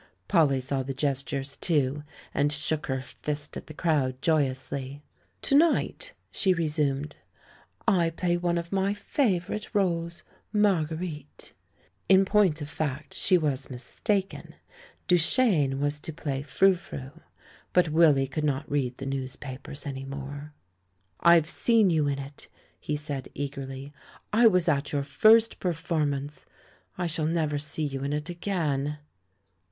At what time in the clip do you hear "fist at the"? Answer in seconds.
3.01-3.73